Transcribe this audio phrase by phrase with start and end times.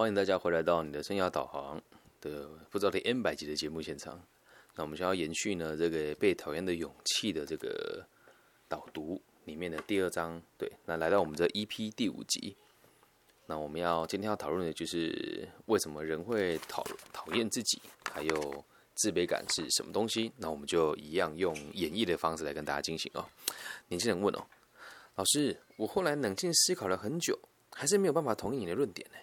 [0.00, 1.78] 欢迎大家回来到你的生涯导航
[2.22, 4.18] 的不知道第 N 百集的节目现场。
[4.74, 8.02] 那我们想要延续呢这个被讨厌的勇气的这个
[8.66, 12.56] 导读里面的第二章，对，那来到我们这 EP 第五集。
[13.44, 16.82] 那我们要今天要讨论的就是为什么人会讨
[17.12, 18.64] 讨厌自己，还有
[18.94, 20.32] 自卑感是什么东西？
[20.38, 23.22] 那我们就一样用演绎的方式来跟大家进行哦。
[23.88, 24.46] 年轻人问哦，
[25.16, 27.38] 老师，我后来冷静思考了很久，
[27.72, 29.18] 还是没有办法同意你的论点呢。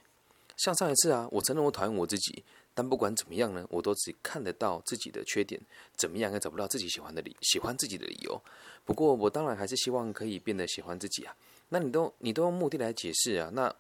[0.57, 2.43] 像上一次啊，我承认我讨厌我自己，
[2.73, 5.61] 但不管怎么样呢，我都只看得到自己的缺点，
[5.95, 8.41] 怎么样也找不到自己喜欢的理喜欢自己的理由。
[8.84, 11.35] 不过我当然还是希望可以变得喜欢自己啊。
[11.70, 13.49] 那你都你都用目的来解释啊？
[13.53, 13.73] 那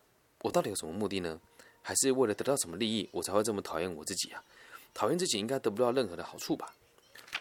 [0.43, 1.39] 我到底有什么目的呢？
[1.81, 4.43] 还是为了得到什么利益，我才会这么讨厌我自己啊？
[4.93, 6.73] 讨厌自己应该得不到任何的好处吧？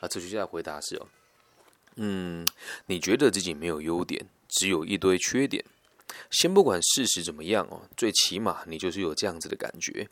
[0.00, 1.06] 啊，哲学家的回答是哦，
[1.96, 2.46] 嗯，
[2.86, 5.64] 你觉得自己没有优点，只有一堆缺点。
[6.30, 10.08] 先不管事实怎么样哦，最起码你就是有这样子的感觉，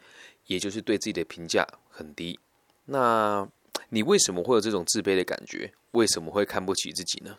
[0.47, 2.39] 也就是对自己的评价很低。
[2.87, 3.49] 那
[3.91, 5.73] 你为什么会有这种自卑的感觉？
[5.93, 7.39] 为什么会看不起自己呢？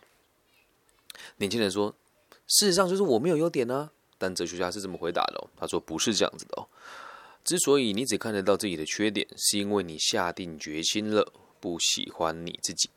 [1.37, 1.93] 年轻人说
[2.47, 6.67] ：“事实上就是我没有优点呢。”但哲学家是这么回答的哦，他说：“不是这样子的哦。
[7.43, 12.89] 之所以你只看得到自己的缺点，是因为你下定决心了不喜欢你自己。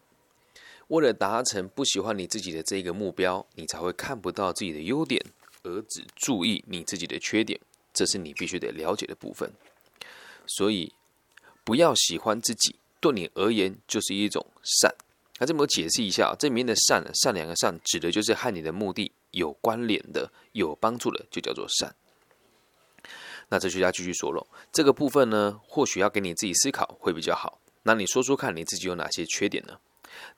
[0.86, 5.20] 为了达成不喜欢你自己的这个目标，你才会看不到自己的优点。”
[5.62, 7.60] 而只注意你自己的缺点，
[7.92, 9.52] 这是你必须得了解的部分。
[10.46, 10.92] 所以，
[11.64, 14.94] 不要喜欢自己，对你而言就是一种善。
[15.38, 21.94] 那这么解释一下，这里面的善，善良的善，指的就是和你的目的有关联的、有帮助的，就叫做善。
[23.50, 27.60] 那哲学家继续说了，这个部分呢，或许要给你自己思考会比较好。
[27.84, 29.78] 那你说说看，你自己有哪些缺点呢？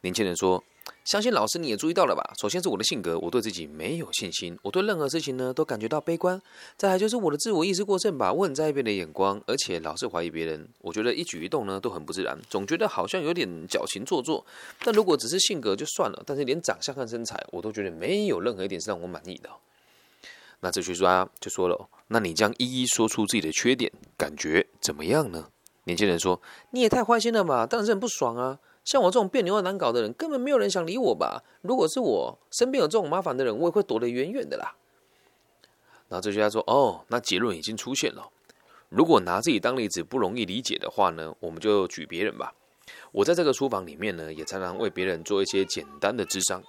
[0.01, 0.63] 年轻人说。
[1.05, 2.33] 相信老师你也注意到了吧？
[2.41, 6.41] 首先是我的性格，我对自己没有信心，我对任何事情呢都感觉到悲观。
[6.77, 10.69] 再来就是我的自我意识过剩吧，我很在意别人的眼光，而且老是怀疑别人。
[10.81, 14.45] 我觉得一举一动呢都很不自然，总觉得好像有点矫情做作。
[14.85, 19.49] 但如果只是性格就算了，但是连长相和身材我都觉得没有任何一点是让我满意的。
[20.61, 25.49] 那哲学家就说了：“那你将一一说出自己的缺点，感觉怎么样呢？”
[25.85, 26.41] 年轻人说
[26.73, 31.45] ：“你也太坏心了吧，当然是很不爽啊。”像我这种别扭又难搞的人，根本没有人想理我吧？
[31.63, 34.75] 如果是我身边有这种麻烦的人，我也会躲得远远的啦。
[36.09, 38.29] 然后哲学家说：“哦，那结论已经出现了。
[38.89, 42.53] 如果拿自己当例子不容易理解的话呢，我们就举别人吧。
[43.13, 46.61] 我在这个书房里面呢，也常常为别人做一些简单的智商。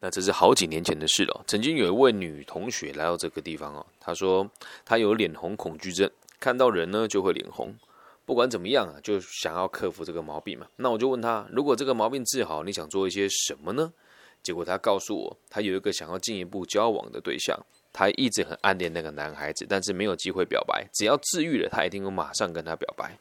[0.00, 1.42] 那这是好几年前的事了。
[1.46, 4.46] 曾经有一位女同学来到这个地方哦，她说
[4.84, 7.74] 她有脸红恐惧症，看到人呢就会脸红。”
[8.26, 10.66] 不管怎么样啊，就想要克服这个毛病嘛。
[10.76, 13.92] 那我就问他，如果这个毛病治好，你想做一些什么呢？
[14.42, 17.58] 结果他告诉我，他有一个想要进一步交往的对象，
[17.92, 20.86] 他一直很暗恋那个男孩子，但是没有机会表白。
[20.92, 23.18] 只要治愈了，他一定会马上跟他表白。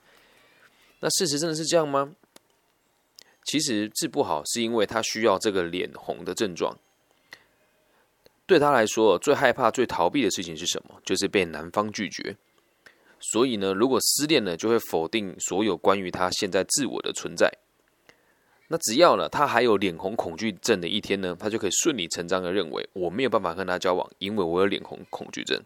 [0.99, 2.15] 那事实真的是这样吗？
[3.43, 6.75] 其实治不好，是因为他需要这个脸红的症状。
[8.47, 10.99] 对他来说，最害怕、最逃避的事情是什么？
[11.03, 12.35] 就是被男方拒绝。
[13.31, 17.51] 所以呢，如果失恋了，就会否定所有关于他现在自我的存在。
[18.67, 25.59] 那只要呢，他还有脸红恐惧症的一天呢，他就可以顺理成章的认为我没有办法跟他交往，因为我有脸红恐惧症。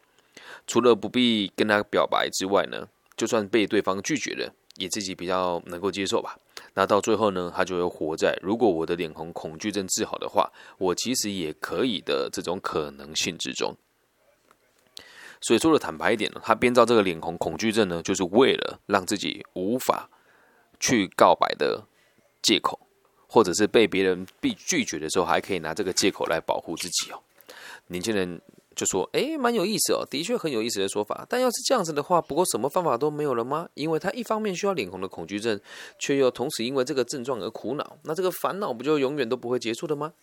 [0.68, 6.38] 除了不必跟他表白之外呢，就算被对方拒绝了，也自己比较能够接受吧。
[6.74, 13.76] 那到最后呢，他就会活在如果我的脸红恐惧症治好的话，我其实也可以的这种可能性之中。
[15.42, 20.10] 所以说的坦白一点呢，他编造这个脸红恐惧症呢，就是为了让自己无法
[20.80, 21.86] 去告白的
[22.42, 22.80] 借口，
[23.28, 27.22] 或者是被别人被拒绝的时候，还可以拿这个借口来保护自己哦。
[27.88, 28.42] 年轻人
[28.76, 31.26] 就说：“哎，蛮有意思哦，的确很有意思的说法。
[31.28, 33.68] 但要是这样子的话，不过什么方法都没有了吗？
[33.74, 35.60] 因为他一方面需要脸红的恐惧症，
[35.98, 40.14] 却又同时因为这个症状而苦恼，那这个烦恼不就永远都不会结束的吗？”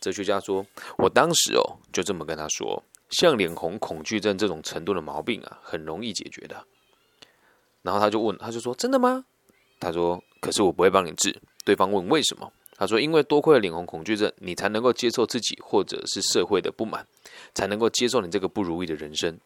[0.00, 0.64] 哲学家说
[0.98, 6.64] ：“我当时哦，就这么跟他说。”像脸红恐惧症这种程度的毛病啊，很容易解决的。
[7.82, 9.24] 然后他就问，他就说：“真的吗？”
[9.80, 17.06] 他说：“可是我不会帮你治。”对方问：“为什么？”他说：“因为多亏了脸红恐惧症，你才能够接受自己或者是社会的不满，
[17.54, 19.38] 才能够接受你这个不如意的人生。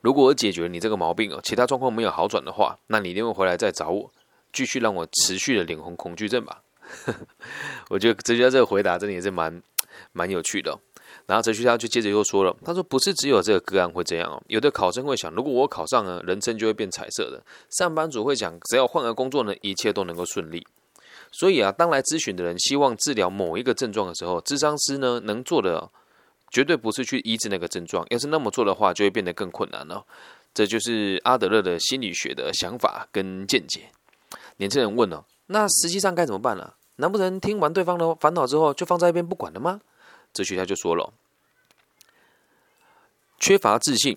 [0.00, 4.12] 如果我解决了你这个毛病哦，其他状况没有好转的话，那你一定会回来再找我，
[4.52, 6.62] 继续让我持续的脸红恐惧症吧。
[7.90, 9.62] ”我觉得哲学家这个回答真的也是蛮
[10.12, 10.78] 蛮有趣的。
[11.28, 17.38] 然后哲学家就接着又说了，他说：“不是只有这个个案会这样哦，有的考生会想，如果我考上了，人生就会变彩色的；
[17.68, 20.66] 上班族会想，只要换个工作呢，一切都能够顺利。
[21.30, 25.86] 所以啊，当来咨询的人希望治疗某一个症状的时候，智商师呢能做的
[26.50, 30.02] 绝对不是去医治那个症状，要是那么做的话，就会变得更困难了。
[30.54, 33.90] 这就是阿德勒的心理学的想法跟见解。
[34.56, 36.72] 年轻人问了：“那实际上该怎么办呢？
[36.96, 39.82] 难不成听完对方的烦恼之后就放在一边不管了吗？”
[40.38, 41.12] 哲学家就说了
[43.40, 44.16] ：“缺乏自信，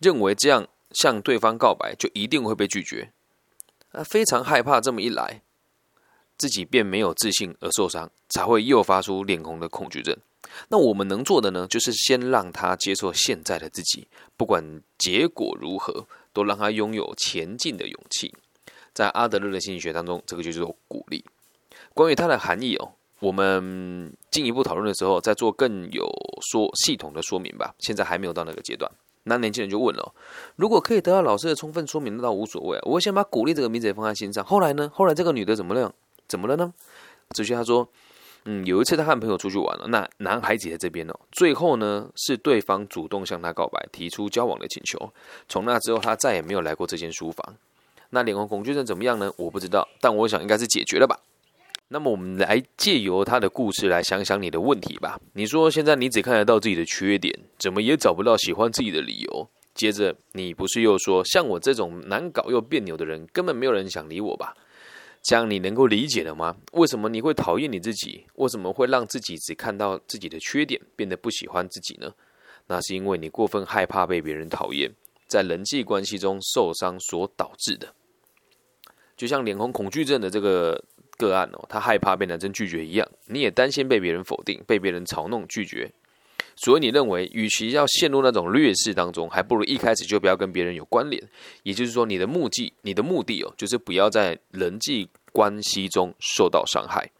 [0.00, 3.12] 认为这样向对方告白就一定会被拒绝，
[3.92, 5.40] 啊，非常害怕这么一来，
[6.36, 10.16] 自己便没有自信而受伤，才会诱发出脸红的恐惧症。
[10.68, 18.34] 那我们能做的呢，就是先让他接受现在的自己，不管结果如何，都让他拥有前进的勇气。
[18.92, 21.24] 在阿德勒的心理学当中，这个就是鼓励。
[21.94, 26.06] 关于它的含义哦。”我们进一步讨论的时候，再做更有
[26.50, 27.74] 说系统的说明吧。
[27.78, 28.90] 现在还没有到那个阶段。
[29.26, 30.12] 那年轻人就问了：
[30.56, 32.78] 如果可以得到老师的充分说明，那倒无所谓。
[32.82, 34.44] 我先把鼓励这个名字放在心上。
[34.44, 34.90] 后来呢？
[34.92, 35.94] 后来这个女的怎么了？
[36.28, 36.74] 怎么了呢？
[37.30, 37.88] 子轩他说：
[38.44, 41.18] 嗯，有一次他和朋友出去玩了，那男孩子在这边哦。
[41.32, 45.10] 最后呢，是对方主动向他告白，提出交往的请求。
[45.48, 47.56] 从那之后，他再也没有来过这间书房。
[48.10, 49.32] 那脸红恐惧症怎么样呢？
[49.38, 51.18] 我不知道，但我想应该是解决了吧。
[51.94, 55.16] 那么我们来借由他的故事来想想你的问题吧。
[55.34, 59.48] 你说现在你只看得到自己的缺点，怎么也找不到喜欢自己的理由。
[59.76, 64.56] 接着你不是又说，像我这种难搞又别扭的人，根本没有人想理我吧？
[65.22, 66.56] 这样你能够理解了吗？
[66.72, 68.26] 为什么你会讨厌你自己？
[68.34, 72.12] 为什么会让自己只看到自己的缺点，变得不喜欢自己呢？
[72.66, 74.90] 那是因为你过分害怕被别人讨厌，
[75.28, 77.94] 在人际关系中受伤所导致的。
[79.16, 80.82] 就像脸红恐惧症的这个。
[81.16, 85.90] 个案哦，他害怕被男生拒绝一样，你也担心被别人否定、被别人嘲弄、拒绝，
[86.56, 91.22] 所以你认为，与其要陷入那种劣势当中，还不如一开始就不要跟别人有关联。
[91.62, 97.10] 也就是说，你的目的，你的目的哦，就是不要在人际关系中受到伤害。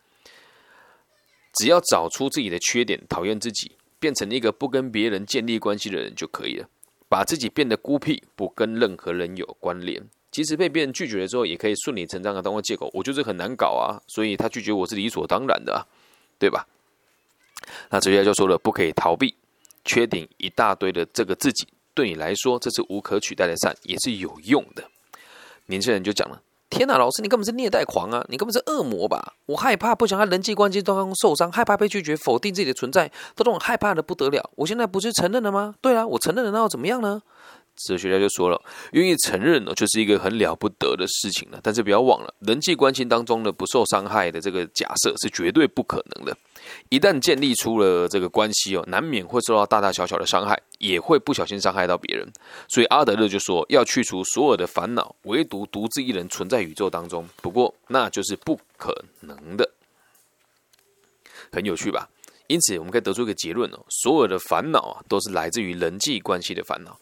[1.54, 6.68] 只要找出自己的缺点，讨厌自己，变成一个不跟别人建立关系的人就可以了，
[7.08, 10.02] 把自己变得孤僻，不跟任何人有关联。
[10.34, 12.90] 即使被别人拒绝了之后，也可以顺理成章的当做借口。
[12.92, 15.86] 我就是很难搞啊，所以他拒绝我是理所当然的啊，
[16.40, 16.66] 对吧？
[17.90, 19.36] 那哲学家就说了，不可以逃避
[19.84, 24.82] 缺点一大堆的这个自己，对你来说这是无可取代的善，也是有用的。
[25.66, 29.34] 年轻人就讲了：天哪，老师你根本是虐待狂啊，你根本是恶魔吧？
[29.46, 34.50] 我害怕不想在人际关系当中受伤，害怕被拒绝，否定自己的存在，都让我害怕的不得了。
[34.56, 35.76] 我现在不是承认了吗？
[35.80, 37.22] 对啊，我承认了，那又怎么样呢？
[37.76, 38.60] 哲学家就说了，
[38.92, 41.58] 愿意承认呢，就是一个很了不得的事情了。
[41.62, 46.36] 但是不要忘了，人际关系当中的不受伤害的这个假设是绝对不可能的。
[46.88, 52.26] 一旦建立出了这个关系哦，难免会受到大大小小的伤害，也会不小心伤害到别人。
[52.68, 57.28] 所以阿德勒就说，要去除所有的烦恼，唯独独自一人存在宇宙当中。
[57.42, 59.68] 不过那就是不可能的。
[61.52, 62.08] 很有趣吧？
[62.46, 66.98] 因此我们可以得出一个结论哦，所有的烦恼啊，都是来自于人际关系的烦恼。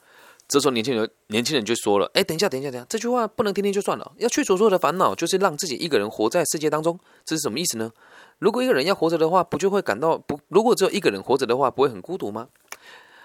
[0.49, 6.99] 这时候，年轻人年轻人就说了：“哎，等一下，等一下，等一下，这句话不能听听就算了，要去除所有的烦恼，就是让自己一个人活在世界当中。
[7.25, 7.91] 这是什么意思呢？
[8.39, 10.39] 如果一个人要活着的话，不就会感到不？
[10.49, 12.49] 如果只有一个人活着的话，不会很孤独吗？”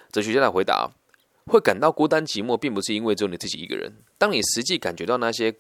[0.10, 0.90] 哲学家的回答
[1.48, 3.92] ：“会感到孤单寂寞，并不是因为只有你自己一个人。
[4.18, 5.54] 当你实际感觉到那些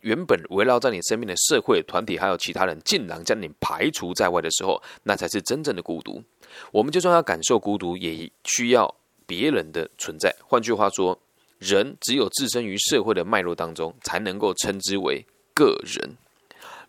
[0.00, 6.24] 原本围绕在你身边的社会团体还有其他人，竟然将你排除在外的时候，那才是真正的孤独。
[6.72, 8.92] 我们就算要感受孤独，也需要。”
[9.26, 11.18] 别人的存在，换句话说，
[11.58, 16.16] 人只有置身于社会的脉络当中，才能够称之为个人。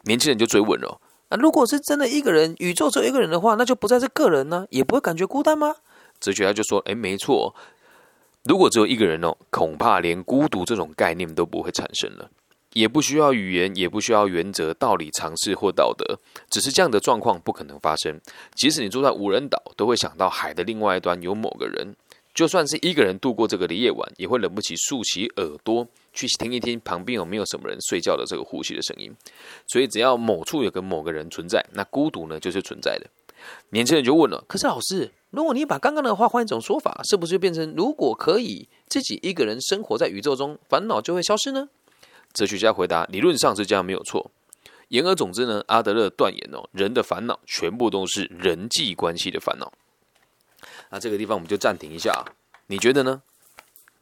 [0.03, 5.75] 年轻人就追问了：啊，如果是真的一个人，宇宙只有一个人的话，那就不再是个人呢，也不会感觉孤单吗？
[6.19, 7.55] 哲学家就说：哎，没错，
[8.43, 12.29] 如果只有一个人哦，恐怕连孤独这种概念都不会产生了，
[12.73, 16.19] 也不需要语言，也不需要原则、道理、尝试或道德，
[16.49, 18.19] 只是这样的状况不可能发生。
[18.53, 21.95] 即使你住在无人岛，都会想到海的另外一端有某个人。
[22.35, 29.09] 就算是一个人度过这个的夜晚，也会忍不起竖起耳朵去听一听旁边有没有什么人睡觉的这个呼吸的声音。
[29.65, 33.07] 所以，只要某处有个某个人存在，那孤独呢就是存在的。
[33.69, 41.69] 年轻人就问了：“可是老师，如果你把刚刚的话换一种说法，是不是就变成如果可以自己一个人生活在宇宙中，烦恼就会消失呢？”
[42.33, 44.29] 哲学家回答：“理论上是这样，没有错。
[44.89, 49.71] 言而总之呢，阿德勒断言哦，人的烦恼全部都是人际关系的烦恼。”
[50.89, 52.23] 那这个地方我们就暂停一下，
[52.67, 53.21] 你觉得呢？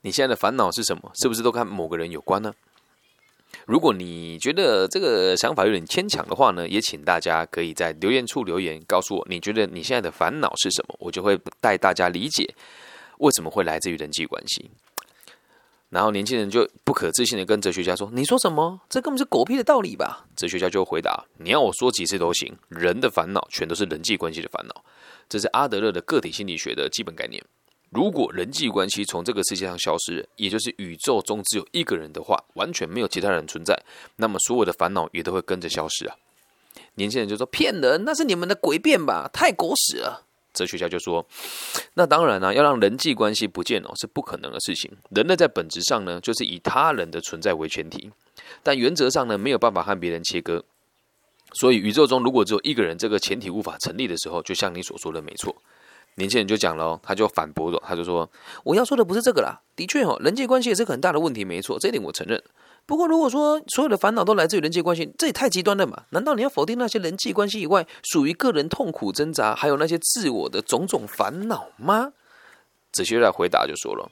[0.01, 1.11] 你现在的烦恼是什么？
[1.15, 2.53] 是不是都跟某个人有关呢？
[3.65, 10.95] 如果你觉得这个想法有点牵强的话呢，也请大家可以在留言处留言告诉我，你觉得你现在的烦恼是什么？
[10.99, 12.53] 我就会带大家理解
[13.19, 14.69] 为什么会来自于人际关系。
[15.89, 18.81] 然后年轻人就不可置信的跟哲学家说：“你说什么？
[18.89, 24.83] 这根本是狗屁的道理吧？”哲学家就回答：“你要我说几次都行，人的烦恼全都是人际关系的烦恼。”
[25.33, 27.43] 这是阿德勒的个体心理学的基本概念。
[27.89, 33.75] 如果人际关系从这个世界上消失，也就是宇宙中只有一个人的话，完全没有其他人存在，
[34.17, 36.15] 那么所有的烦恼也都会跟着消失啊。
[36.93, 40.23] 年轻人就说：“骗人，那是你们的诡辩吧，太狗屎了。”
[40.53, 41.25] 哲学家就说
[41.95, 44.91] ：“那当然呢，要让人际关系不见哦，是不可能的事情。
[45.09, 48.11] 人类在本质上呢，就是以他人的存在为前提，
[48.61, 50.63] 但原则上呢，没有办法和别人切割。
[51.53, 55.55] 所以宇宙中如果只有一个人，这个前提无法成立的时候，就像你所说的没错。”
[56.15, 58.29] 年轻人就讲了，他就反驳了，他就说
[58.63, 62.39] ：“我要说的不是这个啦，的确哦，人际关系也是很大的问题，没错，这一点我承认。
[62.85, 66.03] 不过如果说所有的烦恼都来自于人际关系，这也太极端了嘛？
[66.11, 72.13] 难道你要否定那些人际关系以外属于个人痛苦挣扎，还有那些自我的种种烦恼吗？”
[72.93, 74.11] 子学来回答就说了：“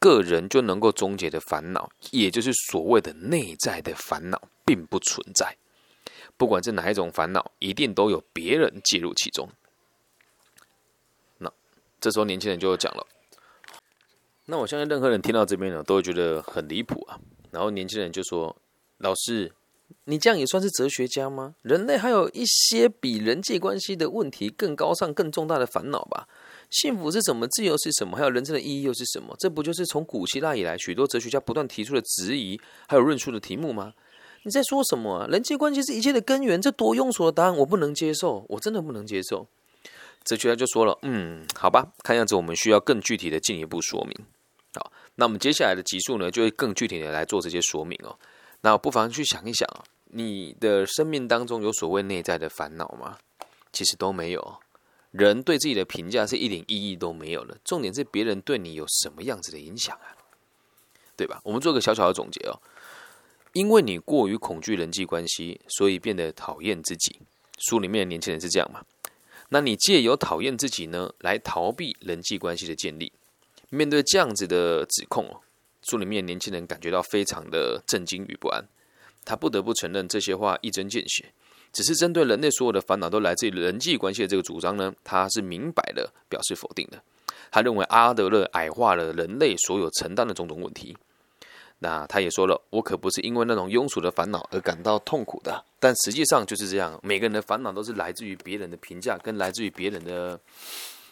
[0.00, 5.54] 个人就能够终结的烦恼，也就是所谓的内在的烦恼，并不存在。
[6.36, 9.48] 不管是哪一种烦恼，一定都有别人介入其中。”
[11.38, 11.52] 那
[12.00, 13.06] 这时候年轻人就讲了，
[14.46, 17.18] 那我相信任何人听到这边呢，都会觉得很离谱啊。
[17.50, 18.54] 然后年轻人就说
[18.98, 19.52] ：“老师，
[20.04, 21.54] 你这样也算是哲学家吗？
[21.62, 26.28] 人类还有一些比人际关系的问题更高尚、更重大的烦恼吧？
[26.70, 27.46] 幸福是什么？
[27.46, 28.16] 自由是什么？
[28.16, 29.36] 还有人生的意义又是什么？
[29.38, 33.94] 这不就是从古希腊以来许多哲学家不断提出的质疑，还有论述的题目吗？
[34.44, 35.26] 你在说什么？
[35.30, 39.46] 人际关系是一切的根源，这多庸俗的答案，我不能接受，我真的不能接受。”
[40.22, 44.14] 哲学家就说了：“嗯，好吧，看样子我们需要更具体的进一步说明。
[44.74, 48.18] 好，那我们接下来的集数呢，就会更具体的来做这些说明哦。
[48.60, 53.18] 那不妨去想一想啊，你的生命当中有所谓内在的烦恼吗？
[53.72, 54.56] 其实都没有。
[55.10, 60.16] 人对自己的评价是一点意义都没有的，重点是别人对你有什么样子的影响啊？
[61.16, 61.40] 对吧？
[61.44, 62.58] 我们做个小小的总结哦。
[63.54, 67.20] 因为你过于恐惧人际关系，所以变得讨厌自己。
[67.58, 68.84] 书里面的年轻人是这样嘛？
[69.50, 73.12] 那你借由讨厌自己呢，来逃避人际关系的建立。
[73.70, 75.40] 面对这样子的指控哦，
[75.88, 78.64] 书里面年轻人感觉到非常的震惊与不安。
[79.24, 81.32] 他不得不承认这些话一针见血，
[81.72, 87.00] 只是针对人类所有的烦恼都来自于人际关系的这个主张呢，他是明摆的表示否定的。
[87.52, 90.96] 他认为阿德勒矮化了人类所有承担的种种问题。
[91.84, 96.98] 那他也说了，我可不是因为那种庸俗的烦恼而感到痛苦的，但实际上就是这样。
[97.02, 100.40] 每个人的烦恼都是来自于别人的评价，跟来自于别人的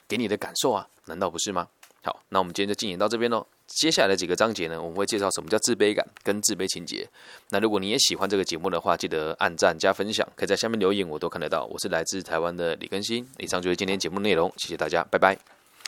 [0.09, 1.69] 给你的感受啊，难道不是吗？
[2.03, 3.47] 好，那我们今天就进行到这边喽。
[3.67, 7.07] 接下来的几个章节呢，我们会介绍什么叫自卑感跟自卑情节。
[7.51, 11.67] 那如果你也喜欢这个节目的话，记得按赞加分享，可以在下面留言，我都看得到。
[11.67, 15.62] 我是来自台湾的李更新，以上就是今天节目内容，谢谢大家，拜拜。